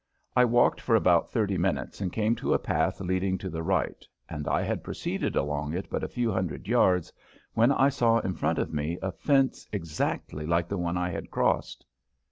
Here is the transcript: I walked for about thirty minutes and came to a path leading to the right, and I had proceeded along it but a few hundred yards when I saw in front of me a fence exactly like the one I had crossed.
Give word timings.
I 0.35 0.45
walked 0.45 0.81
for 0.81 0.95
about 0.95 1.29
thirty 1.31 1.59
minutes 1.59 2.01
and 2.01 2.11
came 2.11 2.33
to 2.37 2.55
a 2.55 2.57
path 2.57 3.01
leading 3.01 3.37
to 3.37 3.49
the 3.51 3.61
right, 3.61 4.03
and 4.27 4.47
I 4.47 4.63
had 4.63 4.83
proceeded 4.83 5.35
along 5.35 5.75
it 5.75 5.91
but 5.91 6.03
a 6.03 6.07
few 6.07 6.31
hundred 6.31 6.67
yards 6.67 7.13
when 7.53 7.71
I 7.71 7.89
saw 7.89 8.17
in 8.17 8.33
front 8.33 8.57
of 8.57 8.73
me 8.73 8.97
a 9.03 9.11
fence 9.11 9.67
exactly 9.71 10.47
like 10.47 10.67
the 10.69 10.77
one 10.79 10.97
I 10.97 11.11
had 11.11 11.29
crossed. 11.29 11.85